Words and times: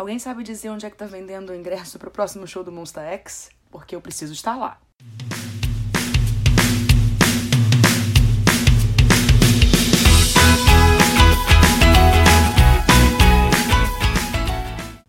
Alguém 0.00 0.18
sabe 0.18 0.42
dizer 0.42 0.70
onde 0.70 0.86
é 0.86 0.90
que 0.90 0.96
tá 0.96 1.04
vendendo 1.04 1.50
o 1.50 1.54
ingresso 1.54 1.98
pro 1.98 2.10
próximo 2.10 2.46
show 2.46 2.64
do 2.64 2.72
Monster 2.72 3.02
X? 3.02 3.50
Porque 3.70 3.94
eu 3.94 4.00
preciso 4.00 4.32
estar 4.32 4.56
lá. 4.56 4.80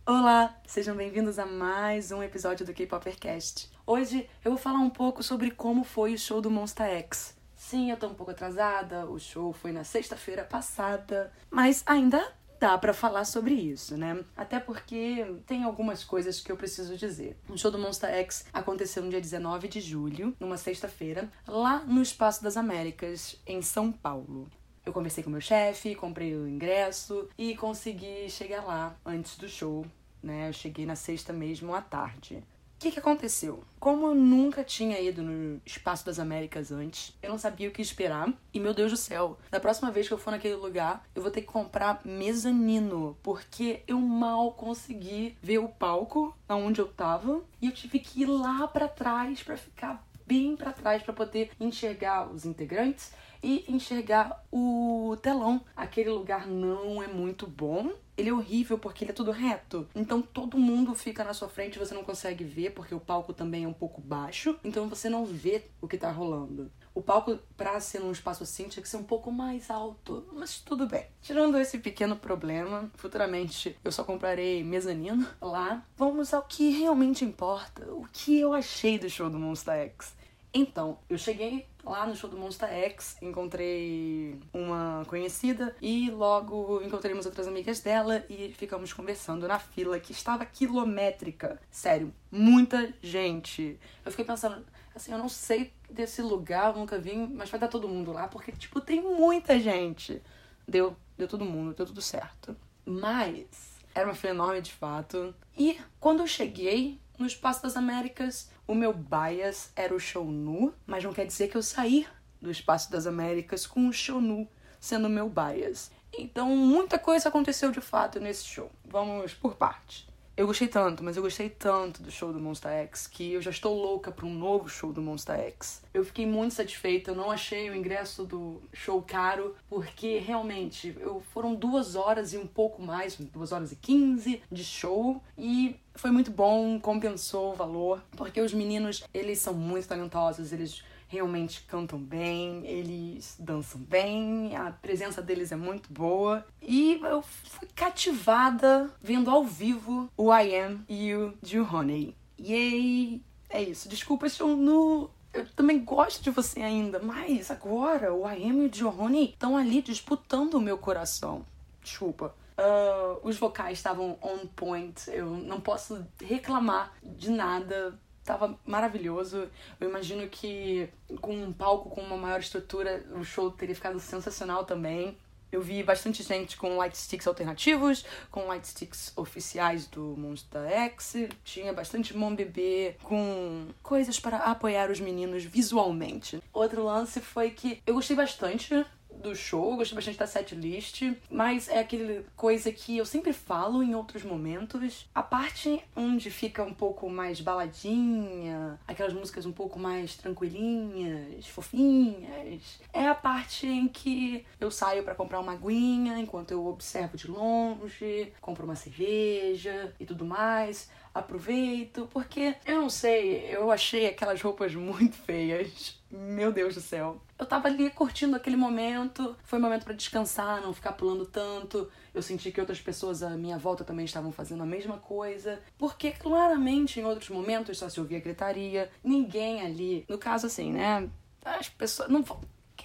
Olá, 0.05 0.59
sejam 0.67 0.93
bem-vindos 0.93 1.39
a 1.39 1.45
mais 1.45 2.11
um 2.11 2.21
episódio 2.21 2.65
do 2.65 2.73
K-Popercast. 2.73 3.71
Hoje 3.87 4.29
eu 4.43 4.51
vou 4.51 4.59
falar 4.59 4.79
um 4.79 4.89
pouco 4.89 5.23
sobre 5.23 5.51
como 5.51 5.85
foi 5.85 6.15
o 6.15 6.19
show 6.19 6.41
do 6.41 6.51
Monster 6.51 6.87
X. 6.87 7.33
Sim, 7.55 7.91
eu 7.91 7.95
tô 7.95 8.07
um 8.07 8.13
pouco 8.13 8.31
atrasada, 8.33 9.05
o 9.05 9.17
show 9.17 9.53
foi 9.53 9.71
na 9.71 9.85
sexta-feira 9.85 10.43
passada, 10.43 11.31
mas 11.49 11.81
ainda 11.85 12.29
dá 12.61 12.77
para 12.77 12.93
falar 12.93 13.25
sobre 13.25 13.55
isso, 13.55 13.97
né? 13.97 14.23
Até 14.37 14.59
porque 14.59 15.25
tem 15.47 15.63
algumas 15.63 16.03
coisas 16.03 16.39
que 16.39 16.51
eu 16.51 16.55
preciso 16.55 16.95
dizer. 16.95 17.35
O 17.49 17.57
show 17.57 17.71
do 17.71 17.79
Monster 17.79 18.11
X 18.11 18.45
aconteceu 18.53 19.01
no 19.01 19.09
dia 19.09 19.19
19 19.19 19.67
de 19.67 19.81
julho, 19.81 20.35
numa 20.39 20.57
sexta-feira, 20.57 21.27
lá 21.47 21.79
no 21.79 22.03
Espaço 22.03 22.43
das 22.43 22.55
Américas, 22.55 23.41
em 23.47 23.63
São 23.63 23.91
Paulo. 23.91 24.47
Eu 24.85 24.93
conversei 24.93 25.23
com 25.23 25.31
meu 25.31 25.41
chefe, 25.41 25.95
comprei 25.95 26.35
o 26.35 26.47
ingresso 26.47 27.27
e 27.35 27.55
consegui 27.55 28.29
chegar 28.29 28.63
lá 28.63 28.95
antes 29.03 29.37
do 29.37 29.49
show, 29.49 29.83
né? 30.21 30.49
Eu 30.49 30.53
cheguei 30.53 30.85
na 30.85 30.95
sexta 30.95 31.33
mesmo 31.33 31.73
à 31.73 31.81
tarde. 31.81 32.43
O 32.81 32.83
que, 32.83 32.93
que 32.93 32.97
aconteceu? 32.97 33.63
Como 33.79 34.07
eu 34.07 34.15
nunca 34.15 34.63
tinha 34.63 34.99
ido 34.99 35.21
no 35.21 35.61
Espaço 35.63 36.03
das 36.03 36.17
Américas 36.17 36.71
antes, 36.71 37.15
eu 37.21 37.29
não 37.29 37.37
sabia 37.37 37.69
o 37.69 37.71
que 37.71 37.79
esperar. 37.79 38.33
E 38.51 38.59
meu 38.59 38.73
Deus 38.73 38.89
do 38.89 38.97
céu, 38.97 39.37
da 39.51 39.59
próxima 39.59 39.91
vez 39.91 40.07
que 40.07 40.13
eu 40.15 40.17
for 40.17 40.31
naquele 40.31 40.55
lugar, 40.55 41.05
eu 41.13 41.21
vou 41.21 41.29
ter 41.29 41.41
que 41.41 41.47
comprar 41.47 42.01
mezanino, 42.03 43.15
porque 43.21 43.83
eu 43.87 43.99
mal 43.99 44.53
consegui 44.53 45.37
ver 45.43 45.59
o 45.59 45.67
palco 45.67 46.35
aonde 46.49 46.81
eu 46.81 46.87
tava 46.87 47.43
e 47.61 47.67
eu 47.67 47.71
tive 47.71 47.99
que 47.99 48.23
ir 48.23 48.25
lá 48.25 48.67
para 48.67 48.87
trás 48.87 49.43
para 49.43 49.57
ficar 49.57 50.03
bem 50.31 50.55
para 50.55 50.71
trás 50.71 51.03
para 51.03 51.13
poder 51.13 51.51
enxergar 51.59 52.31
os 52.31 52.45
integrantes 52.45 53.11
e 53.43 53.65
enxergar 53.67 54.45
o 54.49 55.17
telão. 55.21 55.59
Aquele 55.75 56.09
lugar 56.09 56.47
não 56.47 57.03
é 57.03 57.07
muito 57.07 57.45
bom. 57.45 57.91
Ele 58.15 58.29
é 58.29 58.33
horrível 58.33 58.77
porque 58.77 59.03
ele 59.03 59.11
é 59.11 59.13
tudo 59.13 59.31
reto. 59.31 59.89
Então 59.93 60.21
todo 60.21 60.57
mundo 60.57 60.95
fica 60.95 61.23
na 61.25 61.33
sua 61.33 61.49
frente 61.49 61.77
você 61.77 61.93
não 61.93 62.03
consegue 62.03 62.45
ver 62.45 62.71
porque 62.71 62.95
o 62.95 62.99
palco 62.99 63.33
também 63.33 63.65
é 63.65 63.67
um 63.67 63.73
pouco 63.73 63.99
baixo. 63.99 64.57
Então 64.63 64.87
você 64.87 65.09
não 65.09 65.25
vê 65.25 65.63
o 65.81 65.87
que 65.87 65.97
tá 65.97 66.09
rolando. 66.09 66.71
O 66.93 67.01
palco, 67.01 67.39
pra 67.55 67.79
ser 67.79 67.99
num 67.99 68.11
espaço 68.11 68.43
assim, 68.43 68.67
tinha 68.67 68.83
que 68.83 68.89
ser 68.89 68.97
um 68.97 69.03
pouco 69.03 69.31
mais 69.31 69.69
alto. 69.69 70.27
Mas 70.33 70.59
tudo 70.59 70.87
bem. 70.87 71.05
Tirando 71.21 71.57
esse 71.57 71.79
pequeno 71.79 72.17
problema, 72.17 72.91
futuramente 72.95 73.77
eu 73.83 73.91
só 73.91 74.03
comprarei 74.03 74.61
mezanino 74.63 75.25
lá. 75.41 75.85
Vamos 75.97 76.33
ao 76.33 76.43
que 76.43 76.69
realmente 76.69 77.23
importa. 77.23 77.89
O 77.93 78.05
que 78.11 78.37
eu 78.39 78.53
achei 78.53 78.99
do 78.99 79.09
show 79.09 79.29
do 79.29 79.39
Monster 79.39 79.73
X. 79.73 80.20
Então, 80.53 80.97
eu 81.09 81.17
cheguei 81.17 81.65
lá 81.83 82.05
no 82.05 82.15
show 82.15 82.29
do 82.29 82.37
Monster 82.37 82.69
X, 82.69 83.17
encontrei 83.21 84.37
uma 84.53 85.03
conhecida 85.07 85.75
e 85.81 86.09
logo 86.11 86.81
encontrei 86.83 87.13
umas 87.13 87.25
outras 87.25 87.47
amigas 87.47 87.79
dela 87.79 88.23
e 88.29 88.53
ficamos 88.57 88.91
conversando 88.91 89.47
na 89.47 89.57
fila 89.59 89.99
que 89.99 90.11
estava 90.11 90.45
quilométrica. 90.45 91.59
Sério, 91.69 92.13
muita 92.29 92.93
gente. 93.01 93.79
Eu 94.03 94.11
fiquei 94.11 94.25
pensando, 94.25 94.65
assim, 94.93 95.13
eu 95.13 95.17
não 95.17 95.29
sei 95.29 95.71
desse 95.89 96.21
lugar, 96.21 96.75
nunca 96.75 96.99
vim, 96.99 97.27
mas 97.33 97.49
vai 97.49 97.59
dar 97.59 97.69
todo 97.69 97.87
mundo 97.87 98.11
lá 98.11 98.27
porque, 98.27 98.51
tipo, 98.51 98.81
tem 98.81 99.01
muita 99.01 99.57
gente. 99.57 100.21
Deu, 100.67 100.95
deu 101.17 101.29
todo 101.29 101.45
mundo, 101.45 101.73
deu 101.73 101.85
tudo 101.85 102.01
certo. 102.01 102.55
Mas 102.85 103.71
era 103.95 104.07
uma 104.07 104.15
fila 104.15 104.33
enorme 104.33 104.61
de 104.61 104.71
fato. 104.73 105.33
E 105.57 105.79
quando 105.99 106.21
eu 106.21 106.27
cheguei 106.27 106.99
no 107.21 107.27
Espaço 107.27 107.61
das 107.61 107.77
Américas, 107.77 108.49
o 108.67 108.73
meu 108.73 108.91
bias 108.91 109.71
era 109.75 109.93
o 109.93 109.99
show 109.99 110.25
nu, 110.25 110.73
mas 110.87 111.03
não 111.03 111.13
quer 111.13 111.25
dizer 111.25 111.49
que 111.49 111.55
eu 111.55 111.61
saí 111.61 112.07
do 112.41 112.49
Espaço 112.49 112.91
das 112.91 113.05
Américas 113.05 113.67
com 113.67 113.87
o 113.87 113.93
show 113.93 114.19
nu 114.19 114.47
sendo 114.79 115.07
meu 115.07 115.29
bias. 115.29 115.91
Então, 116.11 116.49
muita 116.57 116.97
coisa 116.97 117.29
aconteceu 117.29 117.71
de 117.71 117.79
fato 117.79 118.19
nesse 118.19 118.43
show. 118.43 118.71
Vamos 118.83 119.35
por 119.35 119.55
parte. 119.55 120.09
Eu 120.41 120.47
gostei 120.47 120.67
tanto, 120.67 121.03
mas 121.03 121.15
eu 121.15 121.21
gostei 121.21 121.51
tanto 121.51 122.01
do 122.01 122.09
show 122.09 122.33
do 122.33 122.39
Monster 122.39 122.71
X 122.71 123.05
que 123.05 123.33
eu 123.33 123.43
já 123.43 123.51
estou 123.51 123.79
louca 123.79 124.11
para 124.11 124.25
um 124.25 124.33
novo 124.33 124.67
show 124.67 124.91
do 124.91 124.99
Monster 124.99 125.35
X. 125.35 125.83
Eu 125.93 126.03
fiquei 126.03 126.25
muito 126.25 126.55
satisfeita, 126.55 127.11
eu 127.11 127.15
não 127.15 127.29
achei 127.29 127.69
o 127.69 127.75
ingresso 127.75 128.25
do 128.25 128.59
show 128.73 129.03
caro, 129.03 129.55
porque 129.69 130.17
realmente 130.17 130.97
eu, 130.99 131.21
foram 131.31 131.53
duas 131.53 131.95
horas 131.95 132.33
e 132.33 132.39
um 132.39 132.47
pouco 132.47 132.81
mais, 132.81 133.15
duas 133.17 133.51
horas 133.51 133.71
e 133.71 133.75
quinze 133.75 134.41
de 134.51 134.63
show, 134.63 135.21
e 135.37 135.75
foi 135.93 136.09
muito 136.09 136.31
bom, 136.31 136.79
compensou 136.79 137.51
o 137.51 137.55
valor, 137.55 138.03
porque 138.17 138.41
os 138.41 138.51
meninos, 138.51 139.03
eles 139.13 139.37
são 139.37 139.53
muito 139.53 139.87
talentosos, 139.87 140.51
eles 140.51 140.83
realmente 141.11 141.63
cantam 141.67 141.99
bem, 141.99 142.65
eles 142.65 143.35
dançam 143.37 143.81
bem, 143.81 144.55
a 144.55 144.71
presença 144.71 145.21
deles 145.21 145.51
é 145.51 145.57
muito 145.57 145.91
boa. 145.91 146.45
E 146.61 147.01
eu 147.03 147.21
fui 147.21 147.67
cativada 147.75 148.89
vendo 149.01 149.29
ao 149.29 149.43
vivo 149.43 150.09
o 150.15 150.33
I 150.33 150.55
Am 150.55 150.79
e 150.87 151.13
o 151.13 151.33
Honey. 151.69 152.15
Yay! 152.39 153.21
É 153.49 153.61
isso. 153.61 153.89
Desculpa, 153.89 154.25
estou 154.25 154.55
no. 154.55 155.09
Eu 155.33 155.45
também 155.49 155.83
gosto 155.83 156.23
de 156.23 156.29
você 156.29 156.61
ainda, 156.61 156.99
mas 156.99 157.51
agora 157.51 158.13
o 158.13 158.25
I 158.25 158.49
Am 158.49 158.63
e 158.63 158.65
o 158.67 158.69
Johnny 158.69 159.31
estão 159.31 159.57
ali 159.57 159.81
disputando 159.81 160.53
o 160.53 160.61
meu 160.61 160.77
coração. 160.77 161.45
Desculpa. 161.83 162.33
Uh, 162.57 163.27
os 163.27 163.37
vocais 163.37 163.77
estavam 163.77 164.17
on 164.21 164.45
point, 164.55 165.09
eu 165.09 165.25
não 165.25 165.59
posso 165.59 166.05
reclamar 166.21 166.93
de 167.03 167.31
nada 167.31 167.97
tava 168.31 168.57
maravilhoso. 168.65 169.49
Eu 169.79 169.89
imagino 169.89 170.27
que 170.27 170.87
com 171.19 171.35
um 171.35 171.51
palco 171.51 171.89
com 171.89 172.01
uma 172.01 172.17
maior 172.17 172.39
estrutura, 172.39 173.03
o 173.13 173.23
show 173.23 173.51
teria 173.51 173.75
ficado 173.75 173.99
sensacional 173.99 174.63
também. 174.63 175.17
Eu 175.51 175.61
vi 175.61 175.83
bastante 175.83 176.23
gente 176.23 176.55
com 176.55 176.77
light 176.77 176.97
sticks 176.97 177.27
alternativos, 177.27 178.05
com 178.31 178.47
light 178.47 178.65
sticks 178.65 179.11
oficiais 179.17 179.85
do 179.85 180.15
Monster 180.17 180.61
X. 180.61 181.27
Tinha 181.43 181.73
bastante 181.73 182.15
mão 182.15 182.33
bebê 182.33 182.95
com 183.03 183.67
coisas 183.83 184.17
para 184.17 184.37
apoiar 184.37 184.89
os 184.89 185.01
meninos 185.01 185.43
visualmente. 185.43 186.41
Outro 186.53 186.85
lance 186.85 187.19
foi 187.19 187.51
que 187.51 187.81
eu 187.85 187.95
gostei 187.95 188.15
bastante 188.15 188.85
do 189.21 189.35
show, 189.35 189.75
gostei 189.77 189.95
bastante 189.95 190.17
da 190.17 190.27
setlist, 190.27 191.03
mas 191.29 191.69
é 191.69 191.79
aquele 191.79 192.25
coisa 192.35 192.71
que 192.71 192.97
eu 192.97 193.05
sempre 193.05 193.31
falo 193.31 193.81
em 193.83 193.95
outros 193.95 194.23
momentos. 194.23 195.09
A 195.13 195.23
parte 195.23 195.81
onde 195.95 196.29
fica 196.29 196.63
um 196.63 196.73
pouco 196.73 197.09
mais 197.09 197.39
baladinha, 197.39 198.79
aquelas 198.87 199.13
músicas 199.13 199.45
um 199.45 199.51
pouco 199.51 199.79
mais 199.79 200.15
tranquilinhas, 200.15 201.47
fofinhas, 201.47 202.79
é 202.91 203.07
a 203.07 203.15
parte 203.15 203.67
em 203.67 203.87
que 203.87 204.45
eu 204.59 204.71
saio 204.71 205.03
para 205.03 205.15
comprar 205.15 205.39
uma 205.39 205.53
aguinha 205.53 206.17
enquanto 206.17 206.51
eu 206.51 206.65
observo 206.65 207.15
de 207.15 207.29
longe, 207.29 208.33
compro 208.41 208.65
uma 208.65 208.75
cerveja 208.75 209.93
e 209.99 210.05
tudo 210.05 210.25
mais 210.25 210.89
aproveito, 211.13 212.07
porque 212.11 212.55
eu 212.65 212.81
não 212.81 212.89
sei, 212.89 213.47
eu 213.51 213.71
achei 213.71 214.07
aquelas 214.07 214.41
roupas 214.41 214.73
muito 214.75 215.15
feias. 215.15 215.99
Meu 216.09 216.51
Deus 216.51 216.75
do 216.75 216.81
céu. 216.81 217.21
Eu 217.39 217.45
tava 217.45 217.67
ali 217.67 217.89
curtindo 217.89 218.35
aquele 218.35 218.57
momento, 218.57 219.35
foi 219.43 219.57
um 219.57 219.61
momento 219.61 219.85
para 219.85 219.93
descansar, 219.93 220.61
não 220.61 220.73
ficar 220.73 220.91
pulando 220.93 221.25
tanto. 221.25 221.89
Eu 222.13 222.21
senti 222.21 222.51
que 222.51 222.59
outras 222.59 222.81
pessoas 222.81 223.23
à 223.23 223.29
minha 223.31 223.57
volta 223.57 223.83
também 223.83 224.05
estavam 224.05 224.31
fazendo 224.31 224.61
a 224.63 224.65
mesma 224.65 224.97
coisa, 224.97 225.61
porque 225.77 226.11
claramente 226.11 226.99
em 226.99 227.05
outros 227.05 227.29
momentos 227.29 227.77
só 227.77 227.87
se 227.87 227.99
ouvia 227.99 228.19
gritaria, 228.19 228.89
ninguém 229.03 229.61
ali, 229.61 230.05
no 230.09 230.17
caso 230.17 230.47
assim, 230.47 230.71
né? 230.71 231.09
As 231.43 231.69
pessoas 231.69 232.09
não 232.09 232.23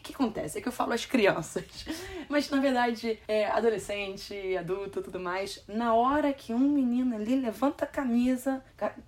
que 0.07 0.15
acontece? 0.15 0.59
É 0.59 0.61
que 0.61 0.69
eu 0.69 0.73
falo 0.73 0.93
as 0.93 1.05
crianças. 1.05 1.65
Mas 2.29 2.49
na 2.51 2.61
verdade, 2.61 3.19
é 3.27 3.47
adolescente, 3.47 4.57
adulto 4.57 5.03
tudo 5.03 5.19
mais. 5.19 5.63
Na 5.67 5.95
hora 5.95 6.33
que 6.33 6.55
um 6.55 6.59
menino 6.59 7.15
ali 7.15 7.37
levanta 7.37 7.85
a 7.85 7.89
camisa. 7.89 8.63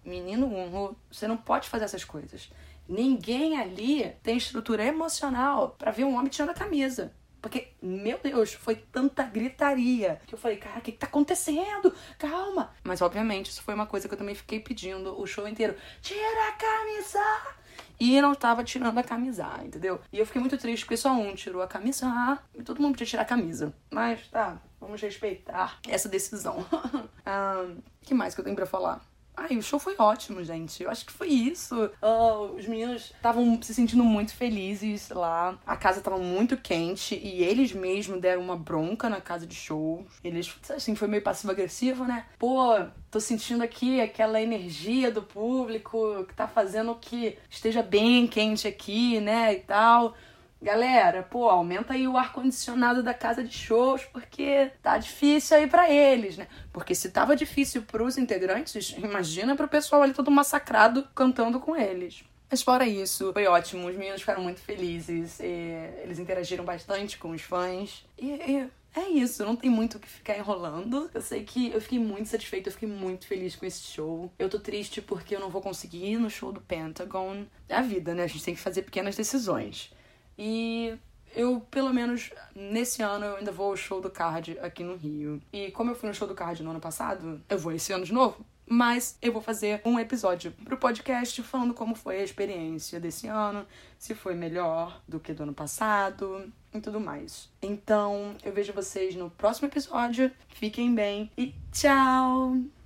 Menino, 0.04 0.96
você 1.10 1.26
não 1.26 1.36
pode 1.36 1.68
fazer 1.68 1.84
essas 1.84 2.04
coisas. 2.04 2.50
Ninguém 2.88 3.58
ali 3.58 4.10
tem 4.22 4.36
estrutura 4.36 4.84
emocional 4.84 5.76
para 5.78 5.90
ver 5.90 6.04
um 6.04 6.14
homem 6.14 6.28
tirando 6.28 6.50
a 6.50 6.54
camisa. 6.54 7.12
Porque, 7.40 7.68
meu 7.80 8.18
Deus, 8.18 8.52
foi 8.54 8.74
tanta 8.74 9.22
gritaria 9.22 10.20
que 10.26 10.34
eu 10.34 10.38
falei, 10.38 10.56
cara, 10.56 10.78
o 10.78 10.82
que, 10.82 10.90
que 10.90 10.98
tá 10.98 11.06
acontecendo? 11.06 11.94
Calma. 12.18 12.74
Mas, 12.82 13.00
obviamente, 13.00 13.50
isso 13.50 13.62
foi 13.62 13.74
uma 13.74 13.86
coisa 13.86 14.08
que 14.08 14.14
eu 14.14 14.18
também 14.18 14.34
fiquei 14.34 14.58
pedindo 14.58 15.18
o 15.20 15.26
show 15.26 15.46
inteiro. 15.46 15.76
Tira 16.02 16.48
a 16.48 16.52
camisa! 16.52 17.57
E 18.00 18.20
não 18.20 18.34
tava 18.34 18.62
tirando 18.62 18.98
a 18.98 19.02
camisa, 19.02 19.46
entendeu? 19.64 20.00
E 20.12 20.18
eu 20.18 20.26
fiquei 20.26 20.40
muito 20.40 20.56
triste 20.56 20.84
porque 20.84 20.96
só 20.96 21.12
um 21.12 21.34
tirou 21.34 21.62
a 21.62 21.66
camisa 21.66 22.38
e 22.54 22.62
todo 22.62 22.80
mundo 22.80 22.92
podia 22.92 23.06
tirar 23.06 23.22
a 23.22 23.26
camisa. 23.26 23.74
Mas 23.90 24.28
tá, 24.28 24.60
vamos 24.80 25.00
respeitar 25.00 25.78
essa 25.88 26.08
decisão. 26.08 26.58
O 26.58 27.68
um, 27.68 27.82
que 28.02 28.14
mais 28.14 28.34
que 28.34 28.40
eu 28.40 28.44
tenho 28.44 28.56
pra 28.56 28.66
falar? 28.66 29.04
Ai, 29.38 29.56
o 29.56 29.62
show 29.62 29.78
foi 29.78 29.94
ótimo, 29.98 30.42
gente. 30.42 30.82
Eu 30.82 30.90
acho 30.90 31.06
que 31.06 31.12
foi 31.12 31.28
isso. 31.28 31.90
Uh, 32.02 32.56
os 32.56 32.66
meninos 32.66 33.12
estavam 33.14 33.62
se 33.62 33.72
sentindo 33.72 34.02
muito 34.02 34.34
felizes 34.34 35.10
lá. 35.10 35.56
A 35.64 35.76
casa 35.76 36.00
tava 36.00 36.18
muito 36.18 36.56
quente 36.56 37.14
e 37.14 37.44
eles 37.44 37.72
mesmos 37.72 38.20
deram 38.20 38.42
uma 38.42 38.56
bronca 38.56 39.08
na 39.08 39.20
casa 39.20 39.46
de 39.46 39.54
show. 39.54 40.04
Eles, 40.24 40.52
assim, 40.70 40.96
foi 40.96 41.06
meio 41.06 41.22
passivo-agressivo, 41.22 42.04
né? 42.04 42.26
Pô, 42.36 42.74
tô 43.10 43.20
sentindo 43.20 43.62
aqui 43.62 44.00
aquela 44.00 44.42
energia 44.42 45.10
do 45.10 45.22
público 45.22 46.24
que 46.26 46.34
tá 46.34 46.48
fazendo 46.48 46.96
que 46.96 47.38
esteja 47.48 47.82
bem 47.82 48.26
quente 48.26 48.66
aqui, 48.66 49.20
né? 49.20 49.54
E 49.54 49.60
tal. 49.60 50.16
Galera, 50.60 51.22
pô, 51.22 51.48
aumenta 51.48 51.94
aí 51.94 52.08
o 52.08 52.16
ar-condicionado 52.16 53.02
da 53.02 53.14
casa 53.14 53.44
de 53.44 53.54
shows, 53.54 54.04
porque 54.04 54.72
tá 54.82 54.98
difícil 54.98 55.56
aí 55.56 55.68
para 55.68 55.88
eles, 55.88 56.36
né? 56.36 56.48
Porque 56.72 56.94
se 56.96 57.10
tava 57.10 57.36
difícil 57.36 57.82
pros 57.82 58.18
integrantes, 58.18 58.90
imagina 58.98 59.54
pro 59.54 59.68
pessoal 59.68 60.02
ali 60.02 60.12
todo 60.12 60.30
massacrado 60.30 61.06
cantando 61.14 61.60
com 61.60 61.76
eles. 61.76 62.24
Mas 62.50 62.62
fora 62.62 62.86
isso, 62.86 63.32
foi 63.32 63.46
ótimo. 63.46 63.86
Os 63.86 63.96
meninos 63.96 64.20
ficaram 64.20 64.42
muito 64.42 64.60
felizes. 64.60 65.38
eles 65.38 66.18
interagiram 66.18 66.64
bastante 66.64 67.18
com 67.18 67.30
os 67.30 67.42
fãs. 67.42 68.04
E, 68.18 68.26
e, 68.26 68.68
é 68.96 69.08
isso, 69.10 69.44
não 69.44 69.54
tem 69.54 69.70
muito 69.70 69.96
o 69.96 70.00
que 70.00 70.08
ficar 70.08 70.36
enrolando. 70.36 71.10
Eu 71.12 71.20
sei 71.20 71.44
que 71.44 71.70
eu 71.70 71.80
fiquei 71.80 71.98
muito 71.98 72.28
satisfeita, 72.28 72.68
eu 72.68 72.72
fiquei 72.72 72.88
muito 72.88 73.26
feliz 73.26 73.54
com 73.54 73.66
esse 73.66 73.82
show. 73.82 74.32
Eu 74.38 74.48
tô 74.48 74.58
triste 74.58 75.02
porque 75.02 75.36
eu 75.36 75.40
não 75.40 75.50
vou 75.50 75.60
conseguir 75.60 76.04
ir 76.04 76.18
no 76.18 76.30
show 76.30 76.50
do 76.50 76.60
Pentagon. 76.60 77.44
É 77.68 77.76
a 77.76 77.82
vida, 77.82 78.14
né? 78.14 78.24
A 78.24 78.26
gente 78.26 78.44
tem 78.44 78.54
que 78.54 78.60
fazer 78.60 78.82
pequenas 78.82 79.14
decisões. 79.14 79.92
E 80.38 80.96
eu, 81.34 81.60
pelo 81.70 81.92
menos 81.92 82.30
nesse 82.54 83.02
ano, 83.02 83.24
eu 83.24 83.36
ainda 83.36 83.52
vou 83.52 83.70
ao 83.70 83.76
show 83.76 84.00
do 84.00 84.10
Card 84.10 84.58
aqui 84.60 84.84
no 84.84 84.96
Rio. 84.96 85.40
E 85.52 85.70
como 85.72 85.90
eu 85.90 85.94
fui 85.94 86.08
no 86.08 86.14
show 86.14 86.28
do 86.28 86.34
Card 86.34 86.62
no 86.62 86.70
ano 86.70 86.80
passado, 86.80 87.40
eu 87.48 87.58
vou 87.58 87.72
esse 87.72 87.92
ano 87.92 88.04
de 88.04 88.12
novo. 88.12 88.44
Mas 88.70 89.16
eu 89.22 89.32
vou 89.32 89.40
fazer 89.40 89.80
um 89.84 89.98
episódio 89.98 90.52
pro 90.64 90.76
podcast 90.76 91.42
falando 91.42 91.72
como 91.72 91.94
foi 91.94 92.20
a 92.20 92.24
experiência 92.24 93.00
desse 93.00 93.26
ano, 93.26 93.66
se 93.98 94.14
foi 94.14 94.34
melhor 94.34 95.00
do 95.08 95.18
que 95.18 95.32
do 95.32 95.42
ano 95.42 95.54
passado 95.54 96.52
e 96.74 96.80
tudo 96.80 97.00
mais. 97.00 97.48
Então, 97.62 98.36
eu 98.44 98.52
vejo 98.52 98.74
vocês 98.74 99.14
no 99.14 99.30
próximo 99.30 99.68
episódio. 99.68 100.30
Fiquem 100.48 100.94
bem 100.94 101.30
e 101.36 101.54
tchau! 101.72 102.77